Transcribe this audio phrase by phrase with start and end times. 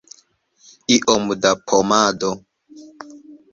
[0.95, 2.29] Iom da pomado?